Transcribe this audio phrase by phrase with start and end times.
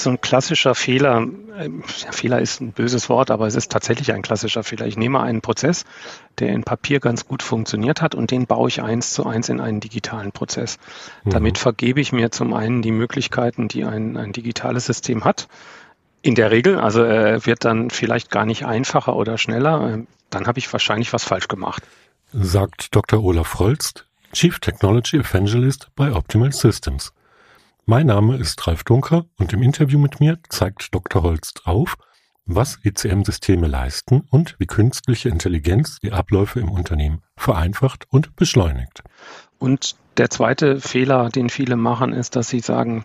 [0.00, 1.26] ist so ein klassischer Fehler.
[1.84, 4.86] Fehler ist ein böses Wort, aber es ist tatsächlich ein klassischer Fehler.
[4.86, 5.84] Ich nehme einen Prozess,
[6.38, 9.60] der in Papier ganz gut funktioniert hat und den baue ich eins zu eins in
[9.60, 10.78] einen digitalen Prozess.
[11.24, 11.30] Mhm.
[11.30, 15.48] Damit vergebe ich mir zum einen die Möglichkeiten, die ein, ein digitales System hat.
[16.22, 20.00] In der Regel, also er wird dann vielleicht gar nicht einfacher oder schneller.
[20.30, 21.82] Dann habe ich wahrscheinlich was falsch gemacht.
[22.32, 23.22] Sagt Dr.
[23.22, 27.12] Olaf Holst, Chief Technology Evangelist bei Optimal Systems.
[27.90, 31.24] Mein Name ist Ralf Dunker und im Interview mit mir zeigt Dr.
[31.24, 31.96] Holst auf,
[32.46, 39.02] was ECM-Systeme leisten und wie künstliche Intelligenz die Abläufe im Unternehmen vereinfacht und beschleunigt.
[39.58, 43.04] Und der zweite Fehler, den viele machen, ist, dass sie sagen,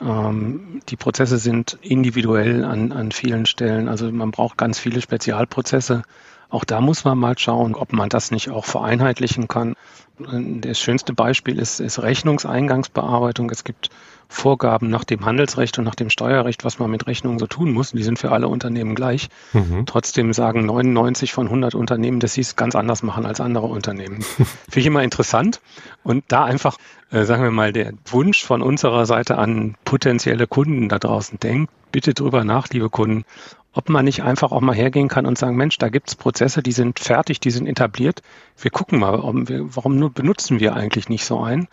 [0.00, 3.88] ähm, die Prozesse sind individuell an, an vielen Stellen.
[3.88, 6.04] Also man braucht ganz viele Spezialprozesse.
[6.50, 9.74] Auch da muss man mal schauen, ob man das nicht auch vereinheitlichen kann.
[10.18, 13.50] Das schönste Beispiel ist, ist Rechnungseingangsbearbeitung.
[13.50, 13.90] Es gibt
[14.32, 17.90] Vorgaben nach dem Handelsrecht und nach dem Steuerrecht, was man mit Rechnungen so tun muss.
[17.90, 19.28] Die sind für alle Unternehmen gleich.
[19.52, 19.84] Mhm.
[19.86, 24.22] Trotzdem sagen 99 von 100 Unternehmen, dass sie es ganz anders machen als andere Unternehmen.
[24.22, 24.46] Finde
[24.80, 25.60] ich immer interessant.
[26.04, 26.78] Und da einfach,
[27.10, 31.72] äh, sagen wir mal, der Wunsch von unserer Seite an potenzielle Kunden da draußen, denkt
[31.90, 33.24] bitte drüber nach, liebe Kunden,
[33.72, 36.72] ob man nicht einfach auch mal hergehen kann und sagen, Mensch, da gibt's Prozesse, die
[36.72, 38.22] sind fertig, die sind etabliert.
[38.60, 41.68] Wir gucken mal, warum nur benutzen wir eigentlich nicht so einen?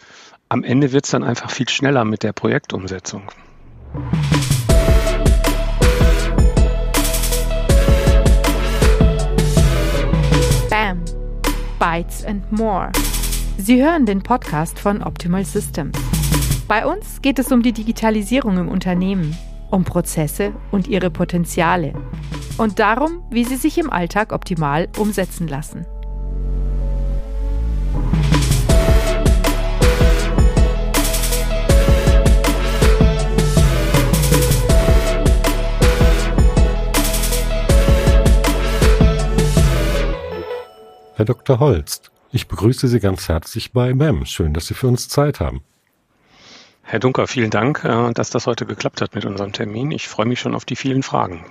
[0.49, 3.23] am Ende wird es dann einfach viel schneller mit der Projektumsetzung.
[10.69, 11.03] Bam.
[11.79, 12.91] Bytes and More.
[13.57, 15.97] Sie hören den Podcast von Optimal Systems.
[16.67, 19.35] Bei uns geht es um die Digitalisierung im Unternehmen,
[19.69, 21.93] um Prozesse und ihre Potenziale
[22.57, 25.85] und darum, wie sie sich im Alltag optimal umsetzen lassen.
[41.15, 41.59] Herr Dr.
[41.59, 44.25] Holst, ich begrüße Sie ganz herzlich bei BEM.
[44.25, 45.63] Schön, dass Sie für uns Zeit haben.
[46.89, 49.91] Herr Dunker, vielen Dank, äh, dass das heute geklappt hat mit unserem Termin.
[49.91, 51.43] Ich freue mich schon auf die vielen Fragen.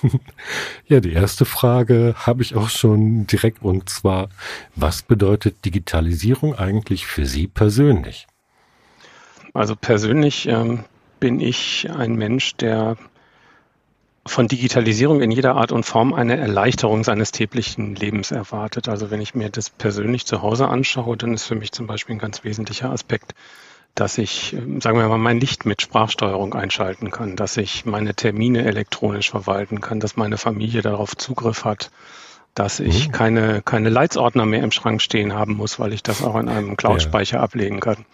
[0.86, 4.28] ja, die erste Frage habe ich auch schon direkt und zwar,
[4.76, 8.28] was bedeutet Digitalisierung eigentlich für Sie persönlich?
[9.54, 10.84] Also persönlich ähm,
[11.18, 12.96] bin ich ein Mensch, der
[14.24, 18.88] von Digitalisierung in jeder Art und Form eine Erleichterung seines täglichen Lebens erwartet.
[18.88, 22.14] Also wenn ich mir das persönlich zu Hause anschaue, dann ist für mich zum Beispiel
[22.14, 23.34] ein ganz wesentlicher Aspekt,
[23.96, 28.64] dass ich, sagen wir mal, mein Licht mit Sprachsteuerung einschalten kann, dass ich meine Termine
[28.66, 31.90] elektronisch verwalten kann, dass meine Familie darauf Zugriff hat,
[32.54, 33.12] dass ich mhm.
[33.12, 36.76] keine, keine Leitsordner mehr im Schrank stehen haben muss, weil ich das auch in einem
[36.76, 37.42] Cloud-Speicher ja.
[37.42, 38.04] ablegen kann.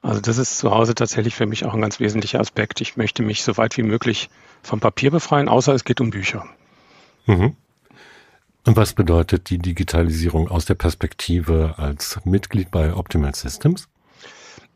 [0.00, 2.80] Also das ist zu Hause tatsächlich für mich auch ein ganz wesentlicher Aspekt.
[2.80, 4.30] Ich möchte mich so weit wie möglich
[4.62, 6.46] vom Papier befreien, außer es geht um Bücher.
[7.26, 7.56] Mhm.
[8.64, 13.88] Und was bedeutet die Digitalisierung aus der Perspektive als Mitglied bei Optimal Systems?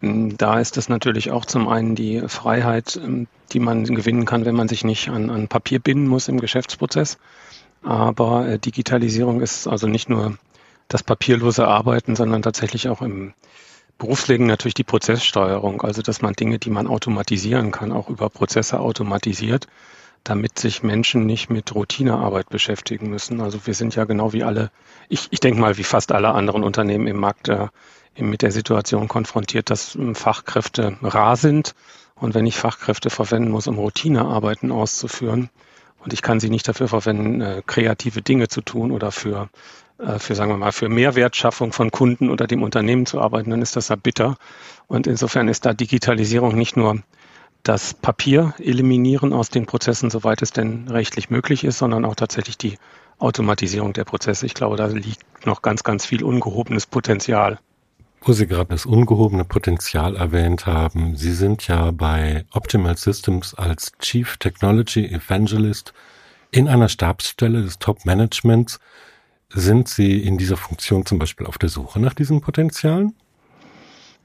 [0.05, 4.55] Da ist es natürlich auch zum einen die Freiheit, ähm, die man gewinnen kann, wenn
[4.55, 7.19] man sich nicht an, an Papier binden muss im Geschäftsprozess.
[7.83, 10.37] Aber äh, Digitalisierung ist also nicht nur
[10.89, 13.33] das papierlose Arbeiten, sondern tatsächlich auch im
[13.97, 18.81] Berufsleben natürlich die Prozesssteuerung, also dass man Dinge, die man automatisieren kann, auch über Prozesse
[18.81, 19.69] automatisiert,
[20.25, 23.41] damit sich Menschen nicht mit Routinearbeit beschäftigen müssen.
[23.41, 24.71] Also wir sind ja genau wie alle,
[25.09, 27.69] ich, ich denke mal, wie fast alle anderen Unternehmen im Markt äh,
[28.17, 31.75] mit der Situation konfrontiert, dass äh, Fachkräfte rar sind.
[32.15, 35.51] Und wenn ich Fachkräfte verwenden muss, um Routinearbeiten auszuführen,
[35.99, 39.49] und ich kann sie nicht dafür verwenden, äh, kreative Dinge zu tun oder für
[39.99, 43.63] äh, für, sagen wir mal, für Mehrwertschaffung von Kunden oder dem Unternehmen zu arbeiten, dann
[43.63, 44.37] ist das ja bitter.
[44.87, 47.03] Und insofern ist da Digitalisierung nicht nur
[47.63, 52.59] das Papier eliminieren aus den Prozessen, soweit es denn rechtlich möglich ist, sondern auch tatsächlich
[52.59, 52.79] die
[53.19, 54.45] Automatisierung der Prozesse.
[54.45, 57.59] Ich glaube, da liegt noch ganz, ganz viel ungehobenes Potenzial.
[58.27, 63.93] Wo Sie gerade das ungehobene Potenzial erwähnt haben, Sie sind ja bei Optimal Systems als
[63.99, 65.93] Chief Technology Evangelist
[66.51, 68.81] in einer Stabsstelle des Top-Managements.
[69.51, 73.15] Sind Sie in dieser Funktion zum Beispiel auf der Suche nach diesen Potenzialen?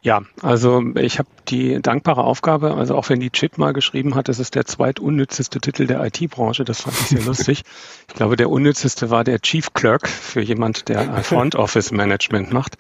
[0.01, 4.29] Ja, also ich habe die dankbare Aufgabe, also auch wenn die Chip mal geschrieben hat,
[4.29, 7.63] das ist der zweitunnützeste Titel der IT-Branche, das fand ich sehr lustig.
[8.07, 12.77] Ich glaube, der unnützeste war der Chief Clerk für jemand, der Front Office Management macht.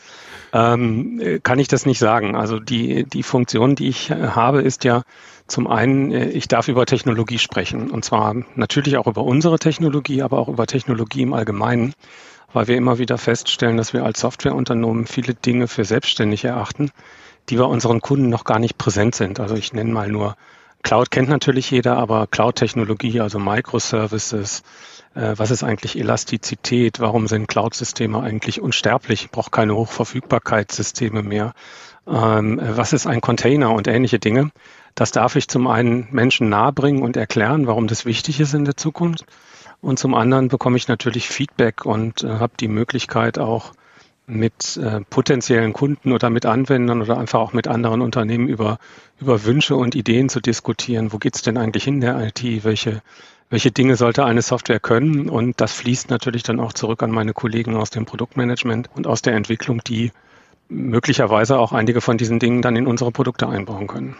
[0.53, 2.35] Ähm, kann ich das nicht sagen.
[2.35, 5.03] Also die, die Funktion, die ich habe, ist ja
[5.45, 10.21] zum einen, äh, ich darf über Technologie sprechen und zwar natürlich auch über unsere Technologie,
[10.21, 11.93] aber auch über Technologie im Allgemeinen
[12.53, 16.91] weil wir immer wieder feststellen, dass wir als Softwareunternehmen viele Dinge für selbstständig erachten,
[17.49, 19.39] die bei unseren Kunden noch gar nicht präsent sind.
[19.39, 20.35] Also ich nenne mal nur
[20.81, 24.63] Cloud kennt natürlich jeder, aber Cloud-Technologie, also Microservices,
[25.13, 26.99] äh, was ist eigentlich Elastizität?
[26.99, 29.25] Warum sind Cloud-Systeme eigentlich unsterblich?
[29.25, 31.53] Ich brauche keine Hochverfügbarkeitssysteme mehr.
[32.07, 34.51] Ähm, was ist ein Container und ähnliche Dinge?
[34.95, 38.77] Das darf ich zum einen Menschen nahebringen und erklären, warum das wichtig ist in der
[38.77, 39.25] Zukunft.
[39.81, 43.73] Und zum anderen bekomme ich natürlich Feedback und äh, habe die Möglichkeit auch
[44.27, 48.77] mit äh, potenziellen Kunden oder mit Anwendern oder einfach auch mit anderen Unternehmen über,
[49.19, 51.11] über Wünsche und Ideen zu diskutieren.
[51.11, 52.63] Wo geht's denn eigentlich in der IT?
[52.63, 53.01] Welche,
[53.49, 55.29] welche Dinge sollte eine Software können?
[55.29, 59.23] Und das fließt natürlich dann auch zurück an meine Kollegen aus dem Produktmanagement und aus
[59.23, 60.11] der Entwicklung, die
[60.67, 64.15] möglicherweise auch einige von diesen Dingen dann in unsere Produkte einbauen können.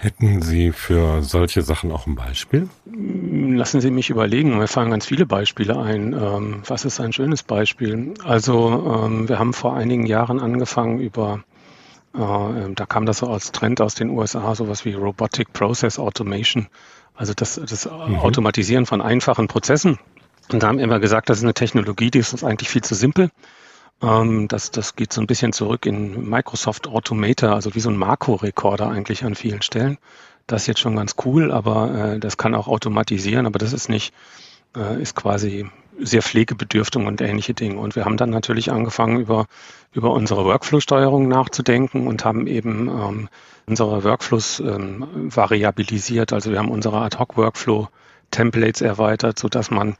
[0.00, 2.68] Hätten Sie für solche Sachen auch ein Beispiel?
[2.86, 4.56] Lassen Sie mich überlegen.
[4.56, 6.12] Mir fallen ganz viele Beispiele ein.
[6.12, 8.14] Ähm, was ist ein schönes Beispiel?
[8.22, 11.42] Also ähm, wir haben vor einigen Jahren angefangen über,
[12.14, 12.18] äh,
[12.76, 16.68] da kam das so als Trend aus den USA, sowas wie Robotic Process Automation,
[17.16, 18.20] also das, das mhm.
[18.20, 19.98] Automatisieren von einfachen Prozessen.
[20.52, 22.82] Und da haben wir immer gesagt, das ist eine Technologie, die ist uns eigentlich viel
[22.82, 23.30] zu simpel.
[24.02, 27.96] Ähm, das, das geht so ein bisschen zurück in Microsoft Automator, also wie so ein
[27.96, 29.98] Makro-Rekorder eigentlich an vielen Stellen.
[30.46, 33.88] Das ist jetzt schon ganz cool, aber äh, das kann auch automatisieren, aber das ist
[33.88, 34.14] nicht,
[34.76, 35.66] äh, ist quasi
[36.00, 37.78] sehr pflegebedürftig und ähnliche Dinge.
[37.78, 39.46] Und wir haben dann natürlich angefangen, über,
[39.92, 43.28] über unsere Workflow-Steuerung nachzudenken und haben eben ähm,
[43.66, 46.32] unsere Workflows ähm, variabilisiert.
[46.32, 49.96] Also wir haben unsere Ad-Hoc-Workflow-Templates erweitert, sodass man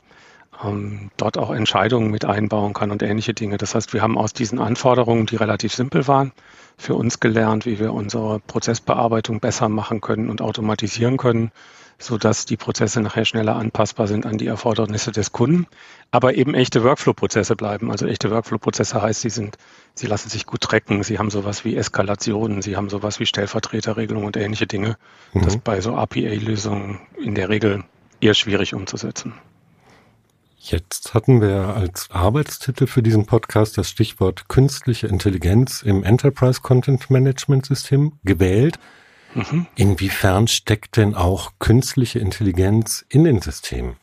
[0.62, 3.58] ähm, dort auch Entscheidungen mit einbauen kann und ähnliche Dinge.
[3.58, 6.32] Das heißt, wir haben aus diesen Anforderungen, die relativ simpel waren,
[6.76, 11.50] für uns gelernt, wie wir unsere Prozessbearbeitung besser machen können und automatisieren können,
[11.99, 15.66] so dass die Prozesse nachher schneller anpassbar sind an die Erfordernisse des Kunden,
[16.12, 17.90] aber eben echte Workflow-Prozesse bleiben.
[17.90, 19.58] Also echte Workflow-Prozesse heißt, sie sind,
[19.94, 24.26] sie lassen sich gut tracken, sie haben sowas wie Eskalationen, sie haben sowas wie Stellvertreterregelungen
[24.26, 24.96] und ähnliche Dinge.
[25.32, 25.43] Mhm.
[25.43, 27.82] Das bei so RPA-Lösungen in der Regel
[28.20, 29.34] eher schwierig umzusetzen.
[30.70, 37.08] Jetzt hatten wir als Arbeitstitel für diesen Podcast das Stichwort künstliche Intelligenz im Enterprise Content
[37.08, 38.78] Management System gewählt.
[39.34, 39.66] Mhm.
[39.76, 43.96] Inwiefern steckt denn auch künstliche Intelligenz in den Systemen?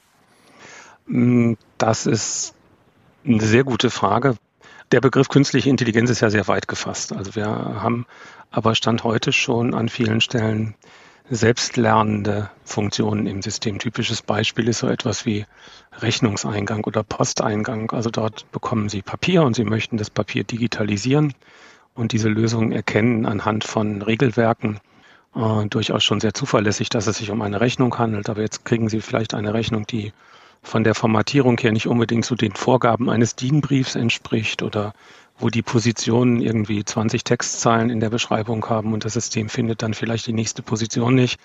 [1.06, 2.56] Mm, das ist
[3.24, 4.36] eine sehr gute Frage.
[4.92, 7.14] Der Begriff künstliche Intelligenz ist ja sehr weit gefasst.
[7.14, 8.08] Also wir haben
[8.50, 10.74] aber Stand heute schon an vielen Stellen
[11.30, 13.80] selbstlernende Funktionen im System.
[13.80, 15.46] Typisches Beispiel ist so etwas wie
[16.00, 17.92] Rechnungseingang oder Posteingang.
[17.92, 21.34] Also dort bekommen Sie Papier und Sie möchten das Papier digitalisieren
[21.96, 24.80] und diese Lösungen erkennen anhand von Regelwerken
[25.36, 28.30] äh, durchaus schon sehr zuverlässig, dass es sich um eine Rechnung handelt.
[28.30, 30.14] Aber jetzt kriegen Sie vielleicht eine Rechnung, die
[30.62, 34.94] von der Formatierung her nicht unbedingt zu den Vorgaben eines DIN-Briefs entspricht oder
[35.38, 39.94] wo die Positionen irgendwie 20 Textzeilen in der Beschreibung haben und das System findet dann
[39.94, 41.40] vielleicht die nächste Position nicht.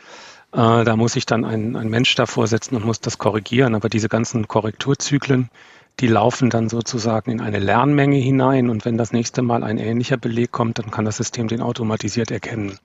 [0.52, 3.74] Äh, da muss ich dann ein, ein Mensch davor setzen und muss das korrigieren.
[3.74, 5.50] Aber diese ganzen Korrekturzyklen,
[5.98, 10.16] die laufen dann sozusagen in eine Lernmenge hinein und wenn das nächste Mal ein ähnlicher
[10.16, 12.78] Beleg kommt, dann kann das System den automatisiert erkennen.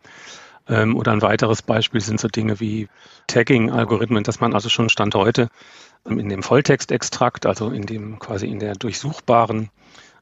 [0.67, 2.87] Ähm, oder ein weiteres Beispiel sind so Dinge wie
[3.27, 5.49] Tagging-Algorithmen, dass man also schon Stand heute
[6.05, 9.69] in dem Volltextextrakt, also in dem quasi in der durchsuchbaren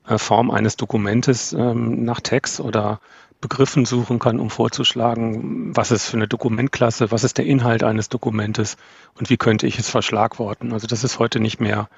[0.06, 3.00] Form eines Dokumentes ähm, nach Text oder
[3.44, 8.08] Begriffen suchen kann, um vorzuschlagen, was ist für eine Dokumentklasse, was ist der Inhalt eines
[8.08, 8.78] Dokumentes
[9.20, 10.72] und wie könnte ich es verschlagworten.
[10.72, 11.90] Also das ist heute nicht mehr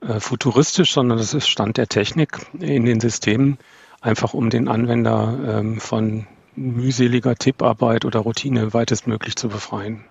[0.00, 3.58] äh, futuristisch, sondern das ist Stand der Technik in den Systemen,
[4.00, 10.04] einfach um den Anwender ähm, von mühseliger Tipparbeit oder Routine weitestmöglich zu befreien.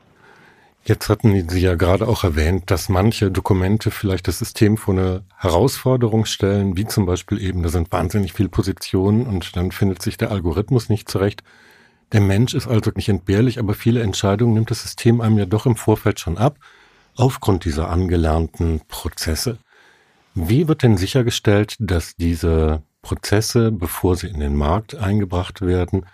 [0.86, 5.24] Jetzt hatten Sie ja gerade auch erwähnt, dass manche Dokumente vielleicht das System vor eine
[5.38, 10.18] Herausforderung stellen, wie zum Beispiel eben, da sind wahnsinnig viele Positionen und dann findet sich
[10.18, 11.42] der Algorithmus nicht zurecht.
[12.12, 15.66] Der Mensch ist also nicht entbehrlich, aber viele Entscheidungen nimmt das System einem ja doch
[15.66, 16.58] im Vorfeld schon ab,
[17.16, 19.60] aufgrund dieser angelernten Prozesse.
[20.36, 26.06] Wie wird denn sichergestellt, dass diese Prozesse, bevor sie in den Markt eingebracht werden,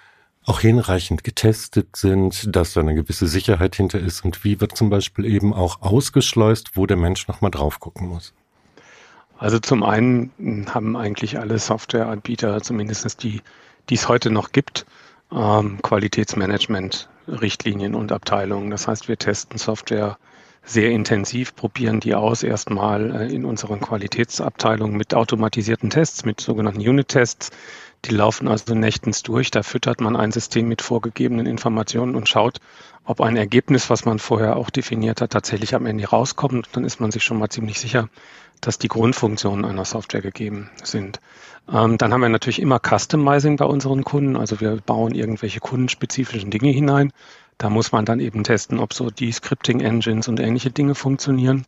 [0.50, 4.90] auch hinreichend getestet sind, dass da eine gewisse Sicherheit hinter ist und wie wird zum
[4.90, 8.34] Beispiel eben auch ausgeschleust, wo der Mensch nochmal drauf gucken muss?
[9.38, 13.42] Also zum einen haben eigentlich alle Softwareanbieter, zumindest die,
[13.90, 14.86] die es heute noch gibt,
[15.32, 18.72] ähm, Qualitätsmanagement-Richtlinien und Abteilungen.
[18.72, 20.18] Das heißt, wir testen Software
[20.64, 26.82] sehr intensiv, probieren die aus, erstmal äh, in unseren Qualitätsabteilungen mit automatisierten Tests, mit sogenannten
[26.82, 27.52] Unit-Tests.
[28.06, 29.52] Die laufen also nächtens durch.
[29.52, 32.60] Da füttert man ein System mit vorgegebenen Informationen und schaut,
[33.04, 36.70] ob ein Ergebnis, was man vorher auch definiert hat, tatsächlich am Ende rauskommt.
[36.74, 38.10] Dann ist man sich schon mal ziemlich sicher,
[38.62, 41.20] dass die Grundfunktionen einer Software gegeben sind.
[41.72, 44.38] Ähm, dann haben wir natürlich immer Customizing bei unseren Kunden.
[44.38, 47.12] Also wir bauen irgendwelche kundenspezifischen Dinge hinein.
[47.58, 51.66] Da muss man dann eben testen, ob so die Scripting-Engines und ähnliche Dinge funktionieren.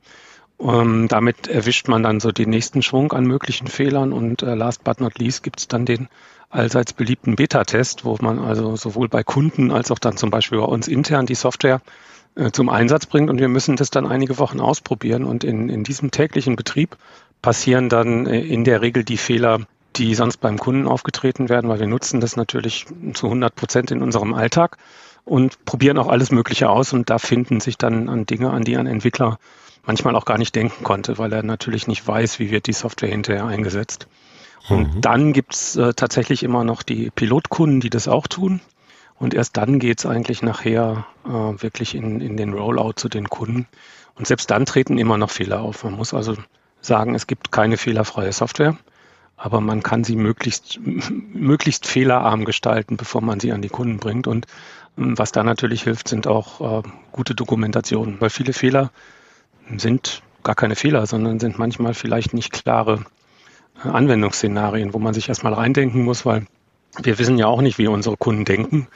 [0.62, 4.84] Ähm, damit erwischt man dann so den nächsten Schwung an möglichen Fehlern und äh, last
[4.84, 6.08] but not least gibt es dann den
[6.52, 10.66] allseits beliebten Beta-Test, wo man also sowohl bei Kunden als auch dann zum Beispiel bei
[10.66, 11.82] uns intern die Software
[12.36, 15.84] äh, zum Einsatz bringt und wir müssen das dann einige Wochen ausprobieren und in, in
[15.84, 16.96] diesem täglichen Betrieb
[17.42, 19.62] passieren dann äh, in der Regel die Fehler,
[19.96, 24.04] die sonst beim Kunden aufgetreten werden, weil wir nutzen das natürlich zu 100 Prozent in
[24.04, 24.78] unserem Alltag
[25.26, 28.78] und probieren auch alles Mögliche aus und da finden sich dann an Dinge, an die
[28.78, 29.40] ein Entwickler
[29.86, 33.10] manchmal auch gar nicht denken konnte, weil er natürlich nicht weiß, wie wird die Software
[33.10, 34.08] hinterher eingesetzt.
[34.70, 35.02] Und mhm.
[35.02, 38.62] dann gibt's äh, tatsächlich immer noch die Pilotkunden, die das auch tun.
[39.18, 43.68] Und erst dann geht's eigentlich nachher äh, wirklich in, in den Rollout zu den Kunden.
[44.16, 45.84] Und selbst dann treten immer noch Fehler auf.
[45.84, 46.36] Man muss also
[46.82, 48.78] sagen, es gibt keine fehlerfreie Software,
[49.38, 50.80] aber man kann sie möglichst,
[51.34, 54.28] möglichst fehlerarm gestalten, bevor man sie an die Kunden bringt.
[54.28, 54.48] Und
[54.98, 58.92] ähm, was da natürlich hilft, sind auch äh, gute Dokumentationen, weil viele Fehler
[59.80, 63.06] sind gar keine Fehler, sondern sind manchmal vielleicht nicht klare
[63.84, 66.46] äh, Anwendungsszenarien, wo man sich erstmal reindenken muss, weil
[67.02, 68.88] wir wissen ja auch nicht, wie unsere Kunden denken.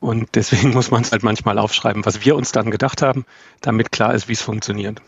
[0.00, 3.24] Und deswegen muss man es halt manchmal aufschreiben, was wir uns dann gedacht haben,
[3.60, 5.00] damit klar ist, wie es funktioniert.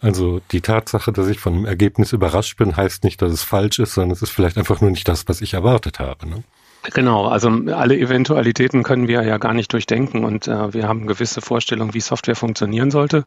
[0.00, 3.78] Also die Tatsache, dass ich von dem Ergebnis überrascht bin, heißt nicht, dass es falsch
[3.78, 6.28] ist, sondern es ist vielleicht einfach nur nicht das, was ich erwartet habe.
[6.28, 6.42] Ne?
[6.92, 11.40] Genau, also alle Eventualitäten können wir ja gar nicht durchdenken und äh, wir haben gewisse
[11.40, 13.24] Vorstellungen, wie Software funktionieren sollte,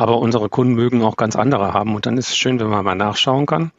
[0.00, 2.82] aber unsere Kunden mögen auch ganz andere haben und dann ist es schön, wenn man
[2.86, 3.70] mal nachschauen kann.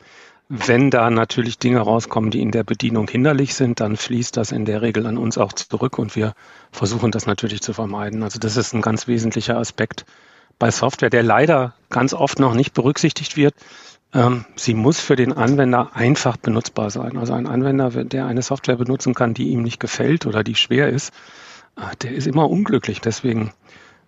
[0.50, 4.66] Wenn da natürlich Dinge rauskommen, die in der Bedienung hinderlich sind, dann fließt das in
[4.66, 6.34] der Regel an uns auch zurück und wir
[6.72, 8.22] versuchen das natürlich zu vermeiden.
[8.22, 10.06] Also das ist ein ganz wesentlicher Aspekt
[10.60, 13.56] bei Software, der leider ganz oft noch nicht berücksichtigt wird.
[14.14, 17.18] Ähm, sie muss für den Anwender einfach benutzbar sein.
[17.18, 20.90] Also ein Anwender, der eine Software benutzen kann, die ihm nicht gefällt oder die schwer
[20.90, 21.14] ist,
[21.78, 23.02] äh, der ist immer unglücklich.
[23.02, 23.54] Deswegen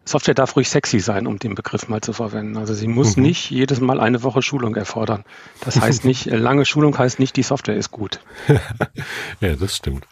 [0.06, 2.58] Software darf ruhig sexy sein, um den Begriff mal zu verwenden.
[2.58, 3.24] Also sie muss mhm.
[3.24, 5.24] nicht jedes Mal eine Woche Schulung erfordern.
[5.62, 8.20] Das heißt nicht, äh, lange Schulung heißt nicht, die Software ist gut.
[9.40, 10.08] ja, das stimmt.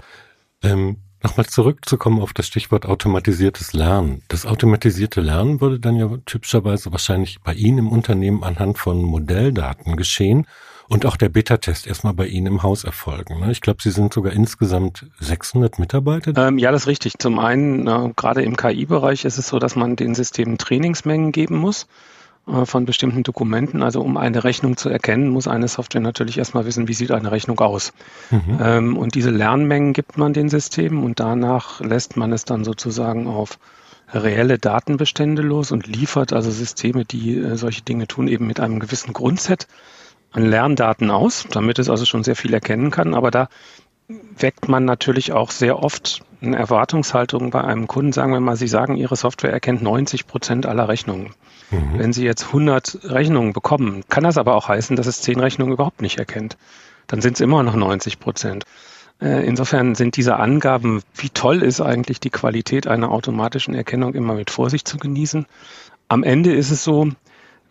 [0.63, 4.23] Ähm, Nochmal zurückzukommen auf das Stichwort automatisiertes Lernen.
[4.27, 9.97] Das automatisierte Lernen würde dann ja typischerweise wahrscheinlich bei Ihnen im Unternehmen anhand von Modelldaten
[9.97, 10.47] geschehen
[10.91, 13.39] und auch der Beta-Test erstmal bei Ihnen im Haus erfolgen.
[13.39, 13.51] Ne?
[13.51, 16.33] Ich glaube, Sie sind sogar insgesamt 600 Mitarbeiter.
[16.35, 17.17] Ähm, ja, das ist richtig.
[17.17, 21.55] Zum einen, äh, gerade im KI-Bereich ist es so, dass man den Systemen Trainingsmengen geben
[21.55, 21.87] muss.
[22.45, 23.83] Äh, von bestimmten Dokumenten.
[23.83, 27.31] Also um eine Rechnung zu erkennen, muss eine Software natürlich erstmal wissen, wie sieht eine
[27.31, 27.93] Rechnung aus.
[28.29, 28.59] Mhm.
[28.61, 33.27] Ähm, und diese Lernmengen gibt man den Systemen und danach lässt man es dann sozusagen
[33.27, 33.59] auf
[34.11, 38.79] reelle Datenbestände los und liefert also Systeme, die äh, solche Dinge tun, eben mit einem
[38.81, 39.67] gewissen Grundset
[40.31, 43.13] an Lerndaten aus, damit es also schon sehr viel erkennen kann.
[43.13, 43.49] Aber da
[44.37, 48.11] weckt man natürlich auch sehr oft eine Erwartungshaltung bei einem Kunden.
[48.11, 51.33] Sagen wir mal, Sie sagen, Ihre Software erkennt 90 Prozent aller Rechnungen.
[51.69, 51.99] Mhm.
[51.99, 55.73] Wenn Sie jetzt 100 Rechnungen bekommen, kann das aber auch heißen, dass es 10 Rechnungen
[55.73, 56.57] überhaupt nicht erkennt.
[57.07, 58.65] Dann sind es immer noch 90 Prozent.
[59.21, 64.33] Äh, insofern sind diese Angaben, wie toll ist eigentlich die Qualität einer automatischen Erkennung, immer
[64.33, 65.45] mit Vorsicht zu genießen.
[66.07, 67.09] Am Ende ist es so,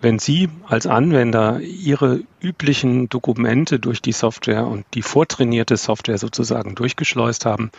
[0.00, 6.74] wenn Sie als Anwender Ihre üblichen Dokumente durch die Software und die vortrainierte Software sozusagen
[6.74, 7.70] durchgeschleust haben,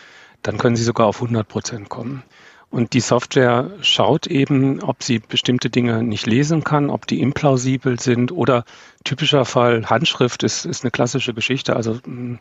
[0.42, 2.22] dann können Sie sogar auf 100 Prozent kommen.
[2.72, 8.00] Und die Software schaut eben, ob sie bestimmte Dinge nicht lesen kann, ob die implausibel
[8.00, 8.64] sind oder
[9.04, 11.76] typischer Fall Handschrift ist, ist eine klassische Geschichte.
[11.76, 12.38] Also hm,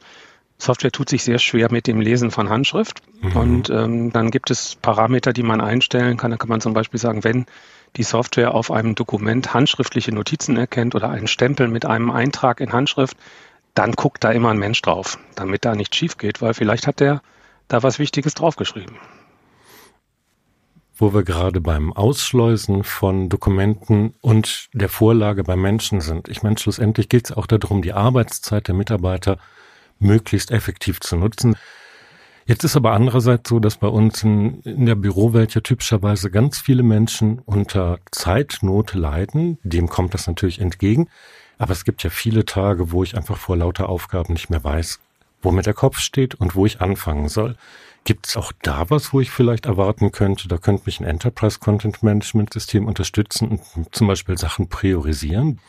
[0.57, 3.01] Software tut sich sehr schwer mit dem Lesen von Handschrift.
[3.21, 3.35] Mhm.
[3.35, 6.31] Und ähm, dann gibt es Parameter, die man einstellen kann.
[6.31, 7.45] Da kann man zum Beispiel sagen, wenn
[7.97, 12.71] die Software auf einem Dokument handschriftliche Notizen erkennt oder einen Stempel mit einem Eintrag in
[12.71, 13.17] Handschrift,
[13.73, 16.99] dann guckt da immer ein Mensch drauf, damit da nichts schief geht, weil vielleicht hat
[16.99, 17.21] der
[17.67, 18.97] da was Wichtiges draufgeschrieben
[21.01, 26.27] wo wir gerade beim Ausschleusen von Dokumenten und der Vorlage bei Menschen sind.
[26.29, 29.39] Ich meine, schlussendlich geht es auch darum, die Arbeitszeit der Mitarbeiter
[29.97, 31.55] möglichst effektiv zu nutzen.
[32.51, 36.59] Jetzt ist aber andererseits so, dass bei uns in, in, der Bürowelt ja typischerweise ganz
[36.59, 39.57] viele Menschen unter Zeitnot leiden.
[39.63, 41.07] Dem kommt das natürlich entgegen.
[41.57, 44.99] Aber es gibt ja viele Tage, wo ich einfach vor lauter Aufgaben nicht mehr weiß,
[45.41, 47.55] wo mir der Kopf steht und wo ich anfangen soll.
[48.03, 51.57] Gibt es auch da was, wo ich vielleicht erwarten könnte, da könnte mich ein Enterprise
[51.57, 55.61] Content Management System unterstützen und zum Beispiel Sachen priorisieren?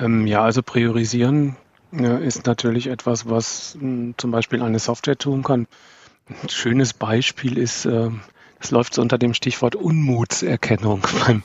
[0.00, 1.54] Ähm, ja, also priorisieren
[1.98, 5.66] ist natürlich etwas, was hm, zum Beispiel eine Software tun kann.
[6.28, 8.10] Ein schönes Beispiel ist, äh,
[8.60, 11.42] das läuft so unter dem Stichwort Unmutserkennung beim,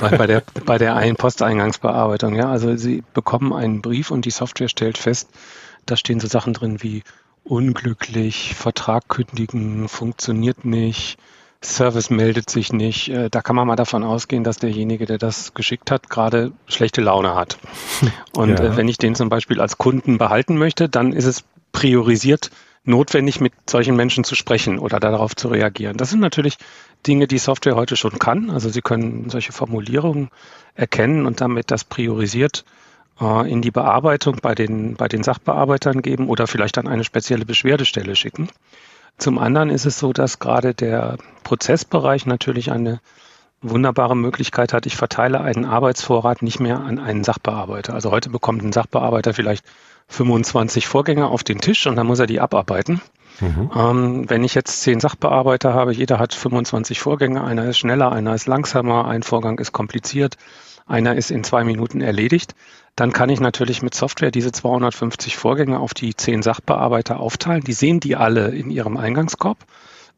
[0.00, 2.34] bei, bei, der, bei der ein Posteingangsbearbeitung.
[2.34, 5.28] Ja, also Sie bekommen einen Brief und die Software stellt fest,
[5.86, 7.02] da stehen so Sachen drin wie
[7.44, 11.18] unglücklich, Vertrag kündigen, funktioniert nicht,
[11.64, 13.08] Service meldet sich nicht.
[13.08, 17.00] Äh, da kann man mal davon ausgehen, dass derjenige, der das geschickt hat, gerade schlechte
[17.00, 17.58] Laune hat.
[18.36, 18.64] Und ja.
[18.64, 22.50] Äh, wenn ich den zum Beispiel als Kunden behalten möchte, dann ist es priorisiert
[22.84, 25.96] notwendig, mit solchen Menschen zu sprechen oder darauf zu reagieren.
[25.96, 26.58] Das sind natürlich
[27.06, 28.50] Dinge, die Software heute schon kann.
[28.50, 30.28] Also Sie können solche Formulierungen
[30.74, 32.64] erkennen und damit das priorisiert
[33.20, 37.46] äh, in die Bearbeitung bei den, bei den Sachbearbeitern geben oder vielleicht an eine spezielle
[37.46, 38.48] Beschwerdestelle schicken.
[39.18, 43.00] Zum anderen ist es so, dass gerade der Prozessbereich natürlich eine
[43.62, 44.86] wunderbare Möglichkeit hat.
[44.86, 47.94] Ich verteile einen Arbeitsvorrat nicht mehr an einen Sachbearbeiter.
[47.94, 49.64] Also heute bekommt ein Sachbearbeiter vielleicht
[50.08, 53.00] 25 Vorgänge auf den Tisch und dann muss er die abarbeiten.
[53.40, 53.70] Mhm.
[53.74, 58.34] Ähm, wenn ich jetzt zehn Sachbearbeiter habe, jeder hat 25 Vorgänge, einer ist schneller, einer
[58.34, 60.36] ist langsamer, ein Vorgang ist kompliziert,
[60.86, 62.54] einer ist in zwei Minuten erledigt,
[62.96, 67.64] dann kann ich natürlich mit Software diese 250 Vorgänge auf die zehn Sachbearbeiter aufteilen.
[67.64, 69.58] Die sehen die alle in ihrem Eingangskorb.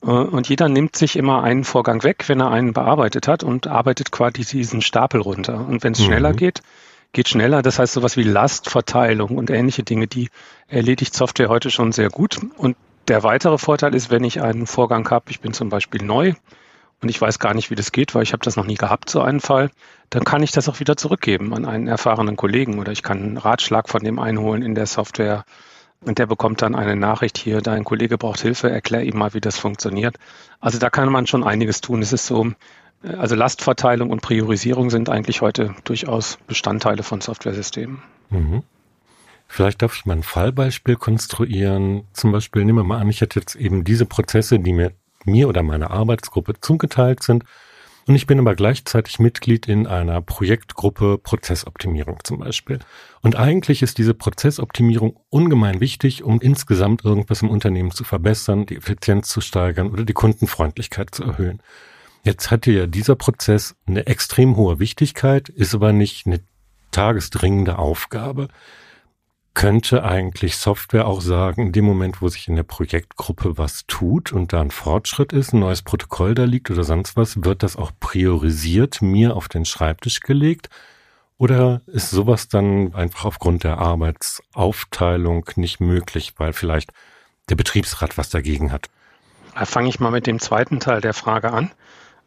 [0.02, 3.66] Äh, und jeder nimmt sich immer einen Vorgang weg, wenn er einen bearbeitet hat und
[3.66, 5.66] arbeitet quasi diesen Stapel runter.
[5.66, 6.04] Und wenn es mhm.
[6.04, 6.62] schneller geht,
[7.12, 7.62] geht schneller.
[7.62, 10.28] Das heißt, sowas wie Lastverteilung und ähnliche Dinge, die
[10.68, 12.40] erledigt Software heute schon sehr gut.
[12.59, 12.76] Und
[13.09, 16.35] der weitere Vorteil ist, wenn ich einen Vorgang habe, ich bin zum Beispiel neu
[17.03, 19.11] und ich weiß gar nicht, wie das geht, weil ich habe das noch nie gehabt,
[19.11, 19.71] so einen Fall,
[20.11, 23.37] dann kann ich das auch wieder zurückgeben an einen erfahrenen Kollegen oder ich kann einen
[23.37, 25.45] Ratschlag von dem einholen in der Software
[26.00, 29.41] und der bekommt dann eine Nachricht hier, dein Kollege braucht Hilfe, erklär ihm mal, wie
[29.41, 30.17] das funktioniert.
[30.61, 32.03] Also da kann man schon einiges tun.
[32.03, 32.53] Es ist so,
[33.03, 38.03] also Lastverteilung und Priorisierung sind eigentlich heute durchaus Bestandteile von Softwaresystemen.
[38.31, 38.62] Mhm.
[39.49, 42.05] Vielleicht darf ich mal ein Fallbeispiel konstruieren.
[42.12, 44.93] Zum Beispiel nehmen wir mal an, ich hätte jetzt eben diese Prozesse, die mir,
[45.26, 47.45] mir oder meiner Arbeitsgruppe zugeteilt sind.
[48.09, 52.78] Und ich bin aber gleichzeitig Mitglied in einer Projektgruppe Prozessoptimierung zum Beispiel.
[53.21, 58.76] Und eigentlich ist diese Prozessoptimierung ungemein wichtig, um insgesamt irgendwas im Unternehmen zu verbessern, die
[58.76, 61.60] Effizienz zu steigern oder die Kundenfreundlichkeit zu erhöhen.
[62.23, 66.41] Jetzt hatte ja dieser Prozess eine extrem hohe Wichtigkeit, ist aber nicht eine
[66.93, 68.49] tagesdringende Aufgabe.
[69.56, 74.30] Könnte eigentlich Software auch sagen, in dem Moment, wo sich in der Projektgruppe was tut
[74.30, 77.75] und da ein Fortschritt ist, ein neues Protokoll da liegt oder sonst was, wird das
[77.76, 80.69] auch priorisiert mir auf den Schreibtisch gelegt?
[81.38, 86.92] Oder ist sowas dann einfach aufgrund der Arbeitsaufteilung nicht möglich, weil vielleicht
[87.49, 88.90] der Betriebsrat was dagegen hat?
[89.54, 91.71] Fange ich mal mit dem zweiten Teil der Frage an.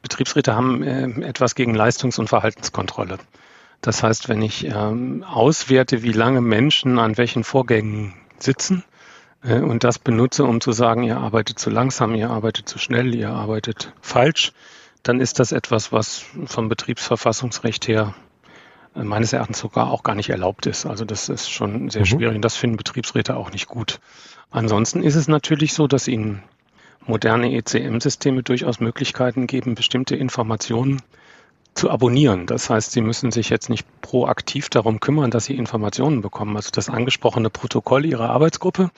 [0.01, 3.19] Betriebsräte haben äh, etwas gegen Leistungs- und Verhaltenskontrolle.
[3.81, 8.83] Das heißt, wenn ich ähm, auswerte, wie lange Menschen an welchen Vorgängen sitzen
[9.43, 13.15] äh, und das benutze, um zu sagen, ihr arbeitet zu langsam, ihr arbeitet zu schnell,
[13.15, 14.51] ihr arbeitet falsch,
[15.03, 18.15] dann ist das etwas, was vom Betriebsverfassungsrecht her
[18.95, 20.85] äh, meines Erachtens sogar auch gar nicht erlaubt ist.
[20.85, 22.05] Also das ist schon sehr mhm.
[22.05, 23.99] schwierig und das finden Betriebsräte auch nicht gut.
[24.51, 26.43] Ansonsten ist es natürlich so, dass ihnen
[27.05, 31.01] moderne ECM-Systeme durchaus Möglichkeiten geben, bestimmte Informationen
[31.79, 32.45] zu abonnieren.
[32.45, 36.57] Das heißt, Sie müssen sich jetzt nicht proaktiv darum kümmern, dass Sie Informationen bekommen.
[36.57, 38.91] Also das angesprochene Protokoll Ihrer Arbeitsgruppe,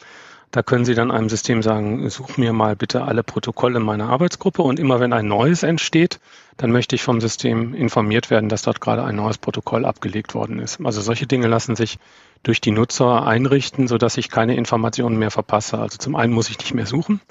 [0.50, 4.64] da können Sie dann einem System sagen, such mir mal bitte alle Protokolle meiner Arbeitsgruppe
[4.64, 6.20] und immer wenn ein neues entsteht,
[6.58, 10.58] dann möchte ich vom System informiert werden, dass dort gerade ein neues Protokoll abgelegt worden
[10.58, 10.80] ist.
[10.84, 12.00] Also solche Dinge lassen sich
[12.42, 15.78] durch die Nutzer einrichten, sodass ich keine Informationen mehr verpasse.
[15.78, 17.22] Also zum einen muss ich nicht mehr suchen,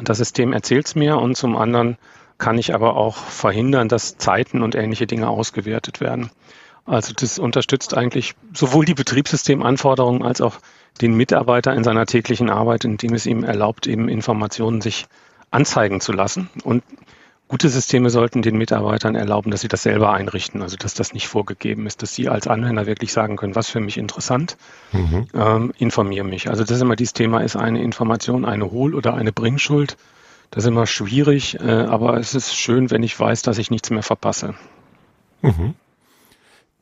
[0.00, 1.98] und das System erzählt es mir und zum anderen
[2.40, 6.30] kann ich aber auch verhindern, dass Zeiten und ähnliche Dinge ausgewertet werden.
[6.86, 10.56] Also das unterstützt eigentlich sowohl die Betriebssystemanforderungen als auch
[11.00, 15.06] den Mitarbeiter in seiner täglichen Arbeit, indem es ihm erlaubt, eben Informationen sich
[15.52, 16.50] anzeigen zu lassen.
[16.64, 16.82] Und
[17.50, 21.26] Gute Systeme sollten den Mitarbeitern erlauben, dass sie das selber einrichten, also dass das nicht
[21.26, 24.56] vorgegeben ist, dass sie als Anwender wirklich sagen können, was für mich interessant,
[24.92, 25.26] mhm.
[25.34, 26.48] ähm, informiere mich.
[26.48, 29.96] Also das ist immer dieses Thema, ist eine Information eine Hohl- oder eine Bringschuld?
[30.50, 33.90] Das ist immer schwierig, äh, aber es ist schön, wenn ich weiß, dass ich nichts
[33.90, 34.54] mehr verpasse.
[35.42, 35.74] Mhm.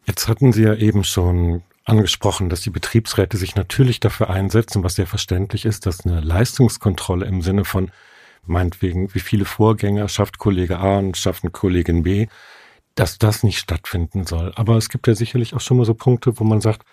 [0.07, 4.95] Jetzt hatten Sie ja eben schon angesprochen, dass die Betriebsräte sich natürlich dafür einsetzen, was
[4.95, 7.91] sehr verständlich ist, dass eine Leistungskontrolle im Sinne von
[8.47, 12.27] meinetwegen, wie viele Vorgänger schafft Kollege A und schafft Kollegin B,
[12.95, 14.53] dass das nicht stattfinden soll.
[14.57, 16.87] Aber es gibt ja sicherlich auch schon mal so Punkte, wo man sagt,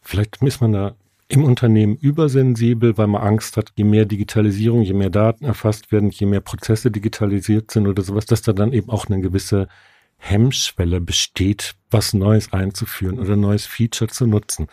[0.00, 0.94] vielleicht ist man da
[1.32, 6.10] im Unternehmen übersensibel, weil man Angst hat, je mehr Digitalisierung, je mehr Daten erfasst werden,
[6.10, 9.66] je mehr Prozesse digitalisiert sind oder sowas, dass da dann eben auch eine gewisse
[10.18, 14.66] Hemmschwelle besteht, was Neues einzuführen oder neues Feature zu nutzen.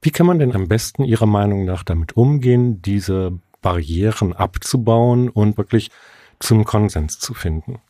[0.00, 5.58] Wie kann man denn am besten Ihrer Meinung nach damit umgehen, diese Barrieren abzubauen und
[5.58, 5.90] wirklich
[6.38, 7.80] zum Konsens zu finden?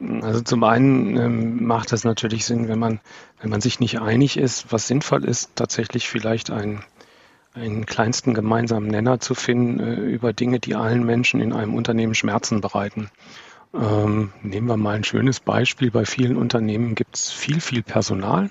[0.00, 3.00] Also zum einen ähm, macht es natürlich Sinn, wenn man,
[3.40, 6.82] wenn man sich nicht einig ist, was sinnvoll ist, tatsächlich vielleicht einen,
[7.54, 12.14] einen kleinsten gemeinsamen Nenner zu finden äh, über Dinge, die allen Menschen in einem Unternehmen
[12.14, 13.08] Schmerzen bereiten.
[13.72, 15.90] Ähm, nehmen wir mal ein schönes Beispiel.
[15.90, 18.50] Bei vielen Unternehmen gibt es viel, viel Personal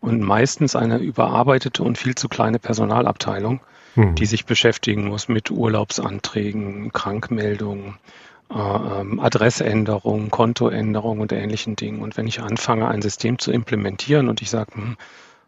[0.00, 3.60] und meistens eine überarbeitete und viel zu kleine Personalabteilung,
[3.94, 4.14] hm.
[4.14, 7.98] die sich beschäftigen muss mit Urlaubsanträgen, Krankmeldungen,
[8.50, 12.02] Adressänderungen, Kontoänderungen und ähnlichen Dingen.
[12.02, 14.96] Und wenn ich anfange, ein System zu implementieren und ich sage, hm,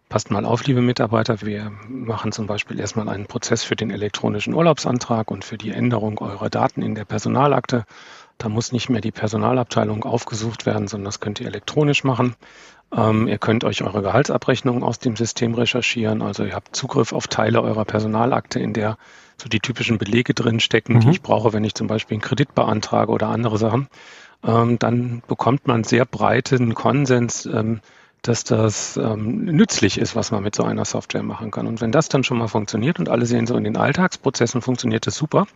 [0.09, 4.55] passt mal auf, liebe Mitarbeiter, wir machen zum Beispiel erstmal einen Prozess für den elektronischen
[4.55, 7.87] Urlaubsantrag und für die Änderung eurer Daten in der Personalakte.
[8.39, 12.37] Da muss nicht mehr die Personalabteilung aufgesucht werden, sondern das könnt ihr elektronisch machen.
[12.95, 16.23] Ähm, ihr könnt euch eure Gehaltsabrechnung aus dem System recherchieren.
[16.23, 18.99] Also ihr habt Zugriff auf Teile eurer Personalakte, in der
[19.43, 21.01] so die typischen Belege drin stecken, mhm.
[21.01, 23.89] die ich brauche, wenn ich zum Beispiel einen Kredit beantrage oder andere Sachen.
[24.45, 27.81] Ähm, dann bekommt man sehr breiten Konsens, ähm,
[28.23, 31.67] dass das ähm, nützlich ist, was man mit so einer Software machen kann.
[31.67, 35.07] Und wenn das dann schon mal funktioniert und alle sehen so in den Alltagsprozessen funktioniert
[35.07, 35.47] das super,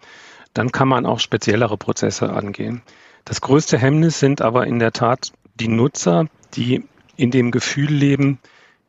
[0.52, 2.82] dann kann man auch speziellere Prozesse angehen.
[3.24, 6.84] Das größte Hemmnis sind aber in der Tat die Nutzer, die
[7.16, 8.38] in dem Gefühl leben,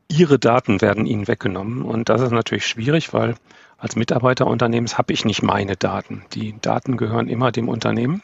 [0.08, 1.84] ihre Daten werden ihnen weggenommen.
[1.84, 3.36] Und das ist natürlich schwierig, weil
[3.78, 6.26] als Mitarbeiterunternehmens habe ich nicht meine Daten.
[6.34, 8.22] Die Daten gehören immer dem Unternehmen.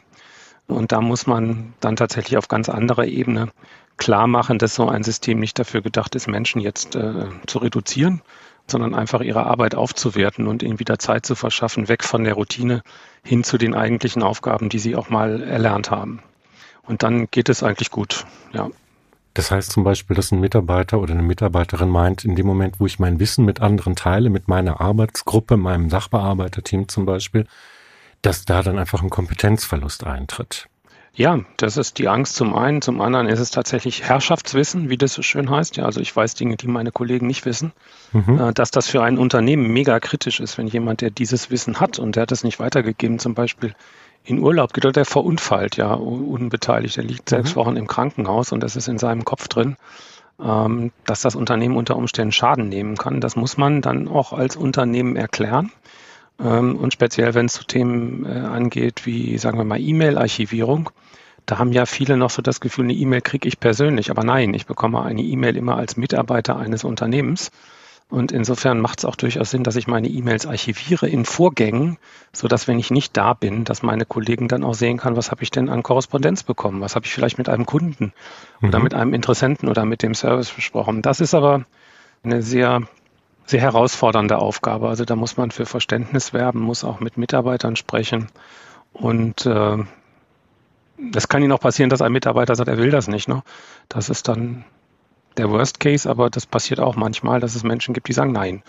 [0.66, 3.50] Und da muss man dann tatsächlich auf ganz anderer Ebene
[3.96, 8.22] klar machen, dass so ein System nicht dafür gedacht ist, Menschen jetzt äh, zu reduzieren,
[8.66, 12.82] sondern einfach ihre Arbeit aufzuwerten und ihnen wieder Zeit zu verschaffen, weg von der Routine
[13.22, 16.22] hin zu den eigentlichen Aufgaben, die sie auch mal erlernt haben.
[16.82, 18.70] Und dann geht es eigentlich gut, ja.
[19.34, 22.86] Das heißt zum Beispiel, dass ein Mitarbeiter oder eine Mitarbeiterin meint, in dem Moment, wo
[22.86, 27.46] ich mein Wissen mit anderen teile, mit meiner Arbeitsgruppe, meinem Sachbearbeiterteam zum Beispiel,
[28.22, 30.68] dass da dann einfach ein Kompetenzverlust eintritt.
[31.16, 32.82] Ja, das ist die Angst zum einen.
[32.82, 35.76] Zum anderen ist es tatsächlich Herrschaftswissen, wie das so schön heißt.
[35.76, 37.72] Ja, also ich weiß Dinge, die meine Kollegen nicht wissen.
[38.12, 38.40] Mhm.
[38.40, 42.00] Äh, dass das für ein Unternehmen mega kritisch ist, wenn jemand, der dieses Wissen hat
[42.00, 43.74] und der hat es nicht weitergegeben, zum Beispiel
[44.24, 46.96] in Urlaub geht oder der verunfallt, ja, unbeteiligt.
[46.96, 47.56] Der liegt sechs mhm.
[47.56, 49.76] Wochen im Krankenhaus und das ist in seinem Kopf drin,
[50.42, 53.20] ähm, dass das Unternehmen unter Umständen Schaden nehmen kann.
[53.20, 55.70] Das muss man dann auch als Unternehmen erklären.
[56.42, 60.90] Ähm, und speziell, wenn es zu Themen äh, angeht, wie, sagen wir mal, E-Mail-Archivierung,
[61.46, 64.10] da haben ja viele noch so das Gefühl, eine E-Mail kriege ich persönlich.
[64.10, 67.50] Aber nein, ich bekomme eine E-Mail immer als Mitarbeiter eines Unternehmens.
[68.10, 71.98] Und insofern macht es auch durchaus Sinn, dass ich meine E-Mails archiviere in Vorgängen,
[72.32, 75.30] so dass wenn ich nicht da bin, dass meine Kollegen dann auch sehen kann, was
[75.30, 76.80] habe ich denn an Korrespondenz bekommen?
[76.80, 78.12] Was habe ich vielleicht mit einem Kunden
[78.60, 78.68] mhm.
[78.68, 81.02] oder mit einem Interessenten oder mit dem Service besprochen?
[81.02, 81.64] Das ist aber
[82.22, 82.82] eine sehr
[83.46, 84.88] sehr herausfordernde Aufgabe.
[84.88, 88.28] Also da muss man für Verständnis werben, muss auch mit Mitarbeitern sprechen.
[88.92, 89.78] Und äh,
[90.98, 93.28] das kann Ihnen auch passieren, dass ein Mitarbeiter sagt, er will das nicht.
[93.28, 93.42] Ne?
[93.88, 94.64] Das ist dann
[95.36, 98.62] der Worst Case, aber das passiert auch manchmal, dass es Menschen gibt, die sagen, nein,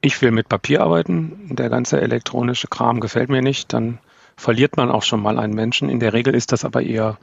[0.00, 3.98] ich will mit Papier arbeiten, der ganze elektronische Kram gefällt mir nicht, dann
[4.36, 5.88] verliert man auch schon mal einen Menschen.
[5.88, 7.18] In der Regel ist das aber eher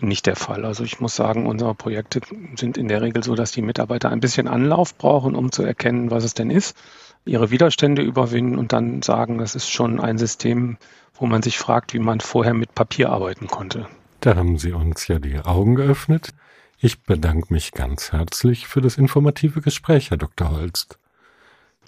[0.00, 0.64] nicht der Fall.
[0.64, 2.20] Also ich muss sagen, unsere Projekte
[2.56, 6.10] sind in der Regel so, dass die Mitarbeiter ein bisschen Anlauf brauchen, um zu erkennen,
[6.10, 6.76] was es denn ist,
[7.24, 10.78] ihre Widerstände überwinden und dann sagen, das ist schon ein System,
[11.14, 13.86] wo man sich fragt, wie man vorher mit Papier arbeiten konnte.
[14.20, 16.32] Da haben Sie uns ja die Augen geöffnet.
[16.80, 20.52] Ich bedanke mich ganz herzlich für das informative Gespräch, Herr Dr.
[20.52, 21.00] Holst.